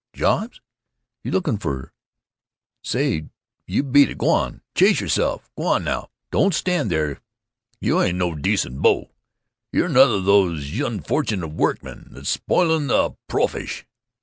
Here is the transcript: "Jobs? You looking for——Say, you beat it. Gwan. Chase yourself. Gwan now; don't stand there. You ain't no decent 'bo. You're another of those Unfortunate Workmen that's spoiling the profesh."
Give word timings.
"Jobs? 0.15 0.59
You 1.23 1.29
looking 1.29 1.59
for——Say, 1.59 3.25
you 3.67 3.83
beat 3.83 4.09
it. 4.09 4.17
Gwan. 4.17 4.63
Chase 4.73 4.99
yourself. 4.99 5.51
Gwan 5.55 5.83
now; 5.83 6.09
don't 6.31 6.55
stand 6.55 6.89
there. 6.89 7.21
You 7.79 8.01
ain't 8.01 8.17
no 8.17 8.33
decent 8.33 8.81
'bo. 8.81 9.11
You're 9.71 9.85
another 9.85 10.15
of 10.15 10.25
those 10.25 10.79
Unfortunate 10.79 11.49
Workmen 11.49 12.07
that's 12.13 12.29
spoiling 12.29 12.87
the 12.87 13.11
profesh." 13.27 13.85